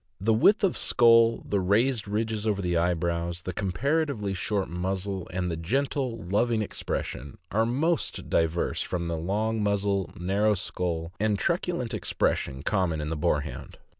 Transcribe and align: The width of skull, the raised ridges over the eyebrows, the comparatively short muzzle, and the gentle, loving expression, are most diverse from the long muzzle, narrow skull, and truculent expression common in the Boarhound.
The 0.19 0.33
width 0.33 0.63
of 0.63 0.75
skull, 0.75 1.43
the 1.47 1.59
raised 1.59 2.07
ridges 2.07 2.47
over 2.47 2.59
the 2.59 2.75
eyebrows, 2.75 3.43
the 3.43 3.53
comparatively 3.53 4.33
short 4.33 4.67
muzzle, 4.67 5.27
and 5.31 5.51
the 5.51 5.55
gentle, 5.55 6.17
loving 6.23 6.63
expression, 6.63 7.37
are 7.51 7.67
most 7.67 8.27
diverse 8.27 8.81
from 8.81 9.07
the 9.09 9.17
long 9.17 9.61
muzzle, 9.61 10.09
narrow 10.19 10.55
skull, 10.55 11.11
and 11.19 11.37
truculent 11.37 11.93
expression 11.93 12.63
common 12.63 12.99
in 12.99 13.09
the 13.09 13.15
Boarhound. 13.15 13.77